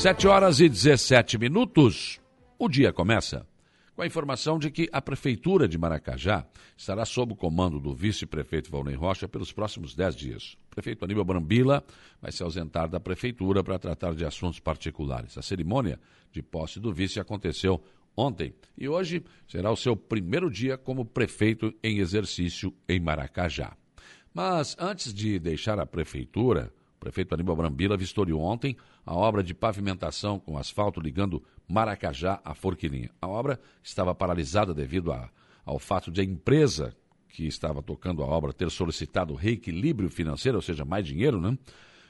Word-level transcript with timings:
7 0.00 0.26
horas 0.26 0.60
e 0.60 0.66
17 0.66 1.36
minutos. 1.36 2.18
O 2.58 2.70
dia 2.70 2.90
começa 2.90 3.46
com 3.94 4.00
a 4.00 4.06
informação 4.06 4.58
de 4.58 4.70
que 4.70 4.88
a 4.90 5.02
Prefeitura 5.02 5.68
de 5.68 5.76
Maracajá 5.76 6.46
estará 6.74 7.04
sob 7.04 7.34
o 7.34 7.36
comando 7.36 7.78
do 7.78 7.94
vice-prefeito 7.94 8.70
Valnei 8.70 8.94
Rocha 8.94 9.28
pelos 9.28 9.52
próximos 9.52 9.94
10 9.94 10.16
dias. 10.16 10.56
O 10.68 10.74
prefeito 10.74 11.04
Aníbal 11.04 11.26
Brambila 11.26 11.84
vai 12.18 12.32
se 12.32 12.42
ausentar 12.42 12.88
da 12.88 12.98
Prefeitura 12.98 13.62
para 13.62 13.78
tratar 13.78 14.14
de 14.14 14.24
assuntos 14.24 14.58
particulares. 14.58 15.36
A 15.36 15.42
cerimônia 15.42 16.00
de 16.32 16.42
posse 16.42 16.80
do 16.80 16.94
vice 16.94 17.20
aconteceu 17.20 17.78
ontem 18.16 18.54
e 18.78 18.88
hoje 18.88 19.22
será 19.46 19.70
o 19.70 19.76
seu 19.76 19.94
primeiro 19.94 20.50
dia 20.50 20.78
como 20.78 21.04
prefeito 21.04 21.74
em 21.84 21.98
exercício 21.98 22.72
em 22.88 22.98
Maracajá. 22.98 23.76
Mas 24.32 24.74
antes 24.80 25.12
de 25.12 25.38
deixar 25.38 25.78
a 25.78 25.84
Prefeitura, 25.84 26.72
prefeito 27.00 27.34
Aníbal 27.34 27.56
Brambila 27.56 27.96
vistoriou 27.96 28.40
ontem 28.42 28.76
a 29.04 29.14
obra 29.14 29.42
de 29.42 29.54
pavimentação 29.54 30.38
com 30.38 30.58
asfalto 30.58 31.00
ligando 31.00 31.42
Maracajá 31.66 32.40
a 32.44 32.54
Forquilinha. 32.54 33.10
A 33.20 33.26
obra 33.26 33.58
estava 33.82 34.14
paralisada 34.14 34.74
devido 34.74 35.10
a, 35.10 35.30
ao 35.64 35.78
fato 35.78 36.10
de 36.10 36.20
a 36.20 36.24
empresa 36.24 36.94
que 37.28 37.46
estava 37.46 37.82
tocando 37.82 38.22
a 38.22 38.26
obra 38.26 38.52
ter 38.52 38.70
solicitado 38.70 39.34
reequilíbrio 39.34 40.10
financeiro, 40.10 40.58
ou 40.58 40.62
seja, 40.62 40.84
mais 40.84 41.06
dinheiro, 41.06 41.40
né? 41.40 41.56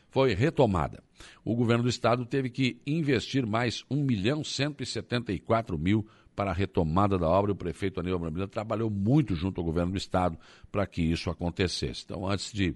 Foi 0.08 0.34
retomada. 0.34 1.02
O 1.44 1.54
governo 1.54 1.84
do 1.84 1.88
estado 1.88 2.26
teve 2.26 2.50
que 2.50 2.80
investir 2.84 3.46
mais 3.46 3.84
1 3.88 4.02
milhão 4.02 4.42
174 4.42 5.78
mil 5.78 6.04
para 6.34 6.50
a 6.50 6.54
retomada 6.54 7.16
da 7.16 7.28
obra. 7.28 7.52
O 7.52 7.54
prefeito 7.56 8.00
Aníbal 8.00 8.18
Brambila 8.18 8.48
trabalhou 8.48 8.90
muito 8.90 9.36
junto 9.36 9.60
ao 9.60 9.64
governo 9.64 9.92
do 9.92 9.98
estado 9.98 10.36
para 10.72 10.84
que 10.84 11.00
isso 11.00 11.30
acontecesse. 11.30 12.02
Então, 12.04 12.28
antes 12.28 12.52
de 12.52 12.74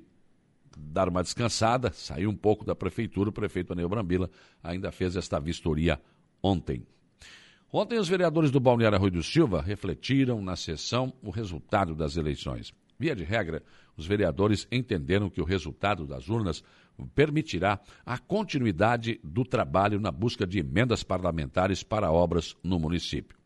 dar 0.76 1.08
uma 1.08 1.22
descansada, 1.22 1.92
saiu 1.92 2.30
um 2.30 2.36
pouco 2.36 2.64
da 2.64 2.74
prefeitura, 2.74 3.30
o 3.30 3.32
prefeito 3.32 3.72
Anel 3.72 3.88
Brambila 3.88 4.30
ainda 4.62 4.90
fez 4.90 5.16
esta 5.16 5.38
vistoria 5.38 6.00
ontem. 6.42 6.86
Ontem, 7.72 7.98
os 7.98 8.08
vereadores 8.08 8.52
do 8.52 8.60
Balneário 8.60 8.98
Rui 8.98 9.10
do 9.10 9.22
Silva 9.22 9.60
refletiram 9.60 10.40
na 10.40 10.54
sessão 10.54 11.12
o 11.20 11.30
resultado 11.30 11.94
das 11.94 12.16
eleições. 12.16 12.72
Via 12.96 13.16
de 13.16 13.24
regra, 13.24 13.62
os 13.96 14.06
vereadores 14.06 14.68
entenderam 14.70 15.28
que 15.28 15.40
o 15.40 15.44
resultado 15.44 16.06
das 16.06 16.28
urnas 16.28 16.62
permitirá 17.14 17.80
a 18.06 18.16
continuidade 18.16 19.18
do 19.24 19.44
trabalho 19.44 19.98
na 19.98 20.12
busca 20.12 20.46
de 20.46 20.60
emendas 20.60 21.02
parlamentares 21.02 21.82
para 21.82 22.12
obras 22.12 22.54
no 22.62 22.78
município. 22.78 23.36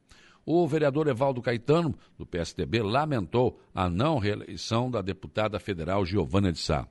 O 0.45 0.67
vereador 0.67 1.09
Evaldo 1.09 1.41
Caetano, 1.41 1.95
do 2.19 2.27
PSDB, 2.27 2.83
lamentou 2.83 3.59
a 3.75 3.89
não 3.89 4.19
reeleição 4.19 4.91
da 4.91 5.01
deputada 5.01 5.59
federal 5.59 6.05
Giovana 6.05 6.53
de 6.53 6.59
Sá 6.59 6.87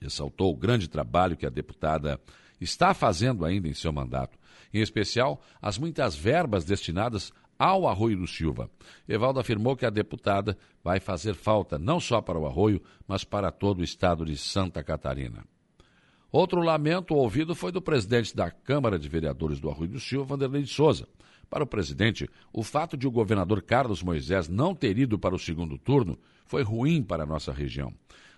ressaltou 0.00 0.52
o 0.52 0.56
grande 0.56 0.88
trabalho 0.88 1.36
que 1.36 1.46
a 1.46 1.50
deputada 1.50 2.20
está 2.60 2.94
fazendo 2.94 3.44
ainda 3.44 3.68
em 3.68 3.74
seu 3.74 3.92
mandato, 3.92 4.38
em 4.72 4.80
especial 4.80 5.40
as 5.60 5.78
muitas 5.78 6.14
verbas 6.14 6.64
destinadas 6.64 7.32
ao 7.58 7.88
Arroio 7.88 8.18
do 8.18 8.26
Silva. 8.26 8.70
Evaldo 9.08 9.40
afirmou 9.40 9.76
que 9.76 9.86
a 9.86 9.90
deputada 9.90 10.56
vai 10.82 11.00
fazer 11.00 11.34
falta 11.34 11.78
não 11.78 11.98
só 11.98 12.20
para 12.20 12.38
o 12.38 12.46
Arroio, 12.46 12.82
mas 13.06 13.24
para 13.24 13.50
todo 13.50 13.80
o 13.80 13.84
estado 13.84 14.24
de 14.24 14.36
Santa 14.36 14.82
Catarina. 14.82 15.44
Outro 16.30 16.60
lamento 16.60 17.14
ouvido 17.14 17.54
foi 17.54 17.72
do 17.72 17.80
presidente 17.80 18.36
da 18.36 18.50
Câmara 18.50 18.98
de 18.98 19.08
Vereadores 19.08 19.58
do 19.58 19.70
Arroio 19.70 19.92
do 19.92 20.00
Silva, 20.00 20.36
Vanderlei 20.36 20.62
de 20.62 20.68
Souza. 20.68 21.08
Para 21.48 21.64
o 21.64 21.66
presidente, 21.66 22.28
o 22.52 22.62
fato 22.62 22.96
de 22.96 23.06
o 23.06 23.10
governador 23.10 23.62
Carlos 23.62 24.02
Moisés 24.02 24.48
não 24.48 24.74
ter 24.74 24.98
ido 24.98 25.18
para 25.18 25.34
o 25.34 25.38
segundo 25.38 25.78
turno 25.78 26.18
foi 26.44 26.62
ruim 26.62 27.02
para 27.02 27.22
a 27.22 27.26
nossa 27.26 27.52
região. 27.52 27.94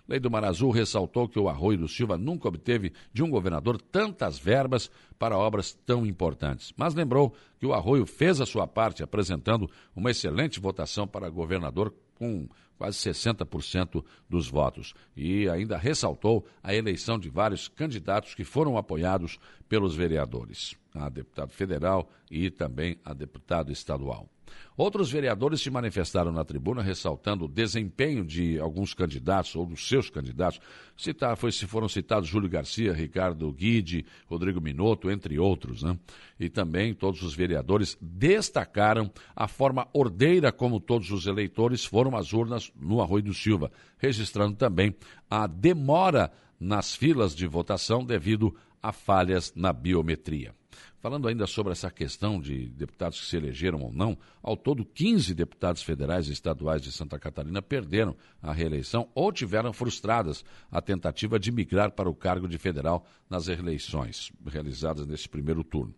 Lei 0.09 0.19
do 0.19 0.31
Mar 0.31 0.43
Azul 0.43 0.71
ressaltou 0.71 1.29
que 1.29 1.37
o 1.37 1.47
Arroio 1.47 1.77
do 1.77 1.87
Silva 1.87 2.17
nunca 2.17 2.47
obteve 2.47 2.91
de 3.13 3.21
um 3.21 3.29
governador 3.29 3.79
tantas 3.79 4.39
verbas 4.39 4.89
para 5.19 5.37
obras 5.37 5.71
tão 5.85 6.03
importantes. 6.03 6.73
Mas 6.75 6.95
lembrou 6.95 7.31
que 7.59 7.67
o 7.67 7.73
Arroio 7.73 8.07
fez 8.07 8.41
a 8.41 8.45
sua 8.47 8.65
parte, 8.65 9.03
apresentando 9.03 9.69
uma 9.95 10.09
excelente 10.09 10.59
votação 10.59 11.07
para 11.07 11.29
governador 11.29 11.93
com 12.15 12.49
quase 12.75 12.97
60% 12.97 14.03
dos 14.27 14.49
votos. 14.49 14.95
E 15.15 15.47
ainda 15.47 15.77
ressaltou 15.77 16.43
a 16.63 16.73
eleição 16.73 17.19
de 17.19 17.29
vários 17.29 17.67
candidatos 17.67 18.33
que 18.33 18.43
foram 18.43 18.77
apoiados 18.77 19.37
pelos 19.67 19.95
vereadores, 19.95 20.75
a 20.91 21.07
deputado 21.07 21.51
federal 21.51 22.09
e 22.31 22.49
também 22.49 22.97
a 23.05 23.13
deputado 23.13 23.71
estadual. 23.71 24.27
Outros 24.75 25.11
vereadores 25.11 25.61
se 25.61 25.69
manifestaram 25.69 26.31
na 26.31 26.43
tribuna 26.45 26.81
ressaltando 26.81 27.45
o 27.45 27.47
desempenho 27.47 28.25
de 28.25 28.59
alguns 28.59 28.93
candidatos 28.93 29.55
ou 29.55 29.65
dos 29.65 29.87
seus 29.87 30.09
candidatos. 30.09 30.59
Citar, 30.95 31.35
foi, 31.37 31.51
foram 31.51 31.87
citados 31.87 32.29
Júlio 32.29 32.49
Garcia, 32.49 32.93
Ricardo 32.93 33.51
Guide, 33.51 34.05
Rodrigo 34.27 34.61
Minotto, 34.61 35.09
entre 35.11 35.37
outros. 35.37 35.83
Né? 35.83 35.97
E 36.39 36.49
também 36.49 36.93
todos 36.93 37.21
os 37.23 37.33
vereadores 37.33 37.97
destacaram 38.01 39.11
a 39.35 39.47
forma 39.47 39.87
ordeira 39.93 40.51
como 40.51 40.79
todos 40.79 41.11
os 41.11 41.27
eleitores 41.27 41.85
foram 41.85 42.15
às 42.15 42.33
urnas 42.33 42.71
no 42.75 43.01
Arroio 43.01 43.23
do 43.23 43.33
Silva, 43.33 43.71
registrando 43.97 44.55
também 44.55 44.95
a 45.29 45.47
demora 45.47 46.31
nas 46.59 46.95
filas 46.95 47.35
de 47.35 47.47
votação 47.47 48.03
devido 48.03 48.55
a 48.81 48.91
falhas 48.91 49.53
na 49.55 49.71
biometria. 49.71 50.58
Falando 50.99 51.27
ainda 51.27 51.47
sobre 51.47 51.71
essa 51.71 51.89
questão 51.89 52.39
de 52.41 52.67
deputados 52.67 53.19
que 53.19 53.25
se 53.25 53.37
elegeram 53.37 53.81
ou 53.81 53.93
não, 53.93 54.17
ao 54.43 54.57
todo 54.57 54.83
15 54.83 55.33
deputados 55.33 55.81
federais 55.81 56.27
e 56.27 56.33
estaduais 56.33 56.81
de 56.81 56.91
Santa 56.91 57.17
Catarina 57.17 57.61
perderam 57.61 58.15
a 58.41 58.51
reeleição 58.51 59.09
ou 59.15 59.31
tiveram 59.31 59.71
frustradas 59.71 60.43
a 60.71 60.81
tentativa 60.81 61.39
de 61.39 61.51
migrar 61.51 61.91
para 61.91 62.09
o 62.09 62.15
cargo 62.15 62.47
de 62.47 62.57
federal 62.57 63.05
nas 63.29 63.47
eleições 63.47 64.31
realizadas 64.45 65.05
nesse 65.07 65.29
primeiro 65.29 65.63
turno. 65.63 65.93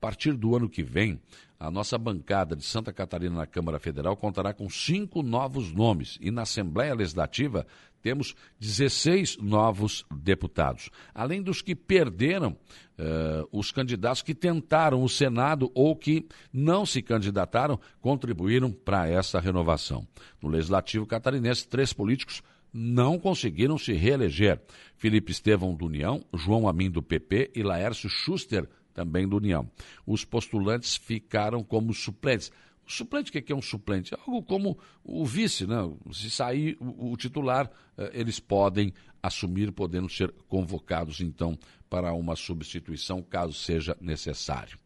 Partir 0.00 0.32
do 0.32 0.56
ano 0.56 0.68
que 0.68 0.82
vem, 0.82 1.20
a 1.58 1.70
nossa 1.70 1.98
bancada 1.98 2.56
de 2.56 2.64
Santa 2.64 2.90
Catarina 2.90 3.36
na 3.36 3.46
Câmara 3.46 3.78
Federal 3.78 4.16
contará 4.16 4.54
com 4.54 4.70
cinco 4.70 5.22
novos 5.22 5.72
nomes 5.72 6.16
e 6.22 6.30
na 6.30 6.42
Assembleia 6.42 6.94
Legislativa 6.94 7.66
temos 8.00 8.34
16 8.58 9.36
novos 9.36 10.06
deputados, 10.10 10.88
além 11.14 11.42
dos 11.42 11.60
que 11.60 11.74
perderam 11.74 12.52
uh, 12.52 13.46
os 13.52 13.70
candidatos 13.70 14.22
que 14.22 14.34
tentaram 14.34 15.02
o 15.02 15.08
Senado 15.08 15.70
ou 15.74 15.94
que 15.94 16.26
não 16.50 16.86
se 16.86 17.02
candidataram, 17.02 17.78
contribuíram 18.00 18.72
para 18.72 19.06
essa 19.06 19.38
renovação. 19.38 20.08
No 20.40 20.48
Legislativo 20.48 21.04
catarinense, 21.04 21.68
três 21.68 21.92
políticos 21.92 22.42
não 22.72 23.18
conseguiram 23.18 23.76
se 23.76 23.92
reeleger. 23.92 24.60
Felipe 24.96 25.32
Estevão 25.32 25.74
do 25.74 25.86
União, 25.86 26.24
João 26.34 26.68
Amin 26.68 26.90
do 26.90 27.02
PP 27.02 27.50
e 27.54 27.62
Laércio 27.62 28.08
Schuster 28.08 28.68
também 28.94 29.28
do 29.28 29.36
União. 29.36 29.70
Os 30.06 30.24
postulantes 30.24 30.96
ficaram 30.96 31.62
como 31.62 31.92
suplentes. 31.94 32.50
O 32.86 32.92
suplente, 32.92 33.30
o 33.30 33.42
que 33.42 33.52
é 33.52 33.56
um 33.56 33.62
suplente? 33.62 34.14
Algo 34.26 34.42
como 34.42 34.78
o 35.04 35.24
vice, 35.24 35.66
né? 35.66 35.76
Se 36.12 36.30
sair 36.30 36.76
o, 36.80 37.16
titular, 37.16 37.70
eh, 37.96 38.10
eles 38.14 38.40
podem 38.40 38.92
assumir, 39.22 39.70
podendo 39.70 40.08
ser 40.08 40.32
convocados, 40.48 41.20
então, 41.20 41.56
para 41.88 42.12
uma 42.12 42.34
substituição, 42.34 43.22
caso 43.22 43.52
seja 43.52 43.96
necessário. 44.00 44.78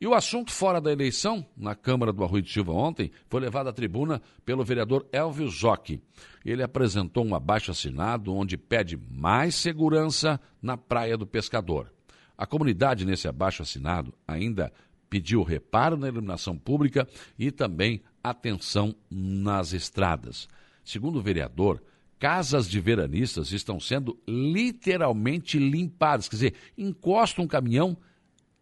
E 0.00 0.06
o 0.06 0.14
assunto 0.14 0.50
fora 0.50 0.80
da 0.80 0.90
eleição, 0.90 1.44
na 1.54 1.74
Câmara 1.74 2.10
do 2.10 2.24
Arroio 2.24 2.42
de 2.42 2.50
Silva 2.50 2.72
ontem, 2.72 3.10
foi 3.28 3.38
levado 3.38 3.68
à 3.68 3.72
tribuna 3.72 4.22
pelo 4.46 4.64
vereador 4.64 5.06
Elvio 5.12 5.46
Zocchi. 5.48 6.00
Ele 6.42 6.62
apresentou 6.62 7.22
um 7.22 7.34
abaixo 7.34 7.70
assinado 7.70 8.34
onde 8.34 8.56
pede 8.56 8.96
mais 8.96 9.56
segurança 9.56 10.40
na 10.62 10.74
Praia 10.78 11.18
do 11.18 11.26
Pescador. 11.26 11.92
A 12.40 12.46
comunidade 12.46 13.04
nesse 13.04 13.28
abaixo 13.28 13.60
assinado 13.60 14.14
ainda 14.26 14.72
pediu 15.10 15.42
reparo 15.42 15.94
na 15.98 16.08
iluminação 16.08 16.56
pública 16.56 17.06
e 17.38 17.50
também 17.50 18.00
atenção 18.24 18.96
nas 19.10 19.74
estradas. 19.74 20.48
Segundo 20.82 21.18
o 21.18 21.22
vereador, 21.22 21.82
casas 22.18 22.66
de 22.66 22.80
veranistas 22.80 23.52
estão 23.52 23.78
sendo 23.78 24.18
literalmente 24.26 25.58
limpadas. 25.58 26.30
Quer 26.30 26.36
dizer, 26.36 26.54
encostam 26.78 27.44
um 27.44 27.46
caminhão, 27.46 27.94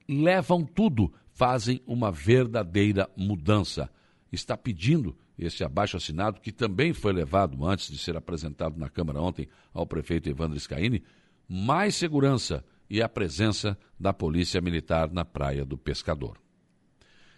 levam 0.09 0.65
tudo, 0.65 1.15
fazem 1.31 1.81
uma 1.87 2.11
verdadeira 2.11 3.09
mudança. 3.17 3.89
Está 4.33 4.57
pedindo 4.57 5.17
esse 5.39 5.63
abaixo 5.63 5.97
assinado, 5.97 6.41
que 6.41 6.51
também 6.51 6.93
foi 6.93 7.13
levado 7.13 7.65
antes 7.65 7.93
de 7.93 7.99
ser 7.99 8.17
apresentado 8.17 8.77
na 8.77 8.89
Câmara 8.89 9.23
ontem 9.23 9.49
ao 9.73 9.87
prefeito 9.87 10.29
Evandro 10.29 10.59
Scaini, 10.59 11.05
mais 11.49 11.95
segurança 11.95 12.65
e 12.91 13.03
a 13.03 13.09
presença 13.09 13.79
da 13.99 14.13
Polícia 14.13 14.61
Militar 14.61 15.11
na 15.11 15.25
Praia 15.25 15.65
do 15.65 15.77
Pescador. 15.77 16.39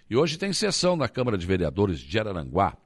E 0.08 0.16
hoje 0.16 0.38
tem 0.38 0.52
sessão 0.52 0.96
na 0.96 1.08
Câmara 1.08 1.38
de 1.38 1.46
Vereadores 1.46 2.00
de 2.00 2.18
Araranguá. 2.18 2.76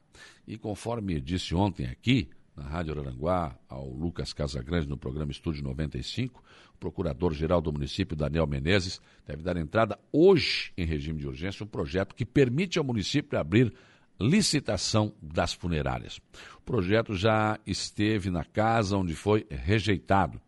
E 0.46 0.58
conforme 0.58 1.20
disse 1.20 1.54
ontem 1.54 1.86
aqui, 1.86 2.28
na 2.54 2.64
Rádio 2.64 2.92
Araranguá, 2.92 3.58
ao 3.68 3.88
Lucas 3.88 4.32
Casagrande, 4.32 4.88
no 4.88 4.96
programa 4.96 5.32
Estúdio 5.32 5.64
95, 5.64 6.42
o 6.74 6.78
procurador-geral 6.78 7.60
do 7.60 7.72
município, 7.72 8.16
Daniel 8.16 8.46
Menezes, 8.46 9.00
deve 9.26 9.42
dar 9.42 9.56
entrada 9.56 9.98
hoje, 10.12 10.72
em 10.76 10.84
regime 10.84 11.18
de 11.18 11.26
urgência, 11.26 11.64
um 11.64 11.68
projeto 11.68 12.14
que 12.14 12.24
permite 12.24 12.78
ao 12.78 12.84
município 12.84 13.38
abrir 13.38 13.72
licitação 14.20 15.12
das 15.20 15.52
funerárias. 15.52 16.20
O 16.58 16.62
projeto 16.64 17.14
já 17.14 17.58
esteve 17.66 18.30
na 18.30 18.44
casa 18.44 18.96
onde 18.96 19.14
foi 19.14 19.46
rejeitado 19.50 20.40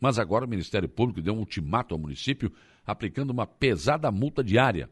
Mas 0.00 0.18
agora 0.18 0.46
o 0.46 0.48
Ministério 0.48 0.88
Público 0.88 1.20
deu 1.20 1.34
um 1.34 1.40
ultimato 1.40 1.94
ao 1.94 2.00
município 2.00 2.50
aplicando 2.86 3.30
uma 3.30 3.46
pesada 3.46 4.10
multa 4.10 4.42
diária, 4.42 4.88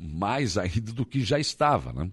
mais 0.00 0.58
ainda 0.58 0.92
do 0.92 1.06
que 1.06 1.20
já 1.20 1.38
estava. 1.38 1.92
Né? 1.92 2.10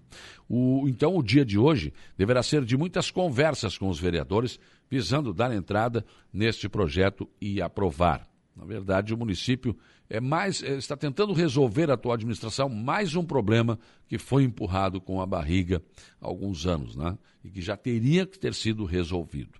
O, 0.48 0.88
então, 0.88 1.16
o 1.16 1.22
dia 1.22 1.44
de 1.44 1.58
hoje 1.58 1.92
deverá 2.16 2.42
ser 2.42 2.64
de 2.64 2.76
muitas 2.76 3.10
conversas 3.10 3.76
com 3.76 3.88
os 3.88 3.98
vereadores, 3.98 4.58
visando 4.88 5.34
dar 5.34 5.52
entrada 5.52 6.04
neste 6.32 6.68
projeto 6.68 7.28
e 7.40 7.60
aprovar. 7.60 8.28
Na 8.56 8.64
verdade, 8.64 9.14
o 9.14 9.18
município 9.18 9.76
é 10.08 10.20
mais 10.20 10.62
é, 10.62 10.76
está 10.76 10.96
tentando 10.96 11.32
resolver 11.32 11.90
a 11.90 11.94
atual 11.94 12.14
administração 12.14 12.68
mais 12.68 13.14
um 13.14 13.24
problema 13.24 13.78
que 14.08 14.18
foi 14.18 14.42
empurrado 14.42 15.00
com 15.00 15.20
a 15.20 15.26
barriga 15.26 15.80
há 16.20 16.26
alguns 16.26 16.66
anos, 16.66 16.96
né? 16.96 17.16
E 17.44 17.50
que 17.50 17.62
já 17.62 17.76
teria 17.76 18.26
que 18.26 18.38
ter 18.38 18.52
sido 18.52 18.84
resolvido. 18.84 19.58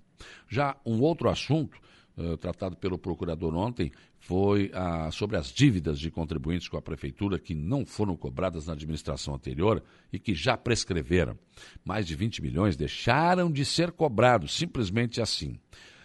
Já 0.49 0.77
um 0.85 1.01
outro 1.01 1.31
assunto 1.31 1.81
uh, 2.17 2.37
tratado 2.37 2.77
pelo 2.77 2.99
procurador 2.99 3.55
ontem 3.55 3.91
foi 4.19 4.71
uh, 4.71 5.11
sobre 5.13 5.37
as 5.37 5.53
dívidas 5.53 5.99
de 5.99 6.11
contribuintes 6.11 6.69
com 6.69 6.77
a 6.77 6.83
prefeitura 6.83 7.39
que 7.39 7.55
não 7.55 7.85
foram 7.85 8.17
cobradas 8.17 8.67
na 8.67 8.73
administração 8.73 9.35
anterior 9.35 9.83
e 10.13 10.19
que 10.19 10.35
já 10.35 10.57
prescreveram. 10.57 11.39
Mais 11.85 12.07
de 12.07 12.15
20 12.15 12.43
milhões 12.43 12.77
deixaram 12.77 13.51
de 13.51 13.65
ser 13.65 13.93
cobrados, 13.93 14.55
simplesmente 14.55 15.21
assim. 15.21 15.59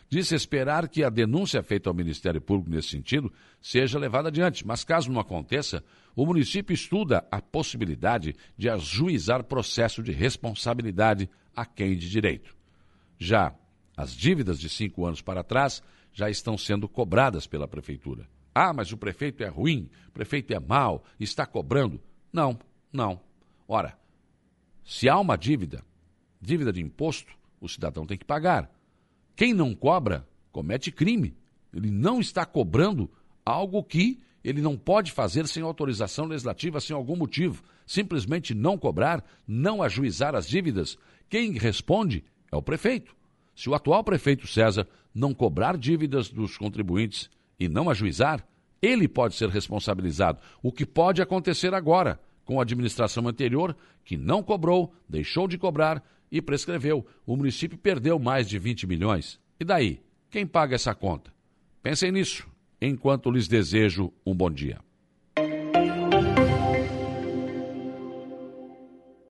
Disse 0.08 0.36
esperar 0.36 0.88
que 0.88 1.04
a 1.04 1.10
denúncia 1.10 1.64
feita 1.64 1.90
ao 1.90 1.94
Ministério 1.94 2.40
Público 2.40 2.70
nesse 2.70 2.90
sentido 2.90 3.32
seja 3.60 3.98
levada 3.98 4.30
adiante, 4.30 4.66
mas 4.66 4.84
caso 4.84 5.12
não 5.12 5.20
aconteça, 5.20 5.84
o 6.16 6.26
município 6.26 6.74
estuda 6.74 7.26
a 7.32 7.42
possibilidade 7.42 8.36
de 8.56 8.70
ajuizar 8.70 9.44
processo 9.44 10.04
de 10.04 10.12
responsabilidade 10.12 11.30
a 11.56 11.66
quem 11.66 11.98
de 11.98 12.10
direito. 12.10 12.56
Já 13.18 13.54
as 13.96 14.12
dívidas 14.12 14.60
de 14.60 14.70
cinco 14.70 15.06
anos 15.06 15.22
para 15.22 15.44
trás 15.44 15.82
já 16.14 16.30
estão 16.30 16.58
sendo 16.58 16.88
cobradas 16.88 17.48
pela 17.48 17.68
prefeitura. 17.68 18.28
Ah, 18.54 18.74
mas 18.74 18.92
o 18.92 18.98
prefeito 18.98 19.44
é 19.44 19.48
ruim, 19.48 19.90
o 20.08 20.12
prefeito 20.12 20.54
é 20.54 20.60
mau, 20.60 21.04
está 21.20 21.46
cobrando. 21.46 22.00
Não, 22.32 22.58
não. 22.92 23.20
Ora, 23.68 23.98
se 24.84 25.10
há 25.10 25.20
uma 25.20 25.36
dívida, 25.36 25.84
dívida 26.40 26.72
de 26.72 26.82
imposto, 26.82 27.34
o 27.60 27.68
cidadão 27.68 28.06
tem 28.06 28.18
que 28.18 28.26
pagar. 28.26 28.72
Quem 29.36 29.54
não 29.54 29.76
cobra 29.76 30.28
comete 30.52 30.90
crime. 30.90 31.36
Ele 31.74 31.92
não 31.92 32.22
está 32.22 32.46
cobrando 32.46 33.12
algo 33.46 33.84
que 33.84 34.22
ele 34.42 34.62
não 34.62 34.78
pode 34.78 35.12
fazer 35.12 35.48
sem 35.48 35.62
autorização 35.62 36.26
legislativa, 36.26 36.80
sem 36.80 36.96
algum 36.96 37.18
motivo. 37.18 37.62
Simplesmente 37.86 38.54
não 38.54 38.78
cobrar, 38.78 39.22
não 39.46 39.84
ajuizar 39.84 40.34
as 40.34 40.48
dívidas. 40.48 40.98
Quem 41.28 41.54
responde 41.58 42.24
é 42.50 42.56
o 42.56 42.62
prefeito. 42.62 43.14
Se 43.56 43.70
o 43.70 43.74
atual 43.74 44.04
prefeito 44.04 44.46
César 44.48 44.88
não 45.14 45.34
cobrar 45.34 45.78
dívidas 45.78 46.30
dos 46.30 46.58
contribuintes 46.58 47.30
e 47.60 47.70
não 47.70 47.90
ajuizar, 47.90 48.46
ele 48.82 49.08
pode 49.08 49.36
ser 49.36 49.50
responsabilizado. 49.50 50.40
O 50.62 50.72
que 50.72 50.86
pode 50.86 51.22
acontecer 51.22 51.74
agora 51.74 52.20
com 52.46 52.60
a 52.60 52.62
administração 52.62 53.28
anterior, 53.28 53.76
que 54.04 54.16
não 54.16 54.44
cobrou, 54.44 54.94
deixou 55.10 55.48
de 55.48 55.58
cobrar 55.58 56.04
e 56.32 56.42
prescreveu. 56.42 57.06
O 57.26 57.36
município 57.36 57.78
perdeu 57.78 58.20
mais 58.20 58.48
de 58.48 58.60
20 58.60 58.86
milhões. 58.86 59.40
E 59.60 59.66
daí? 59.66 60.02
Quem 60.30 60.46
paga 60.46 60.76
essa 60.76 60.94
conta? 60.94 61.34
Pensem 61.82 62.12
nisso, 62.12 62.48
enquanto 62.80 63.32
lhes 63.32 63.48
desejo 63.48 64.14
um 64.26 64.36
bom 64.36 64.52
dia. 64.52 64.80